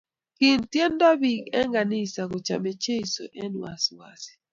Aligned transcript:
Kitiendyo 0.37 1.09
biik 1.21 1.43
ab 1.59 1.65
kanisa 1.75 2.21
kochame 2.31 2.71
Chesu 2.83 3.23
eng 3.41 3.55
wasiwasi 3.63 4.31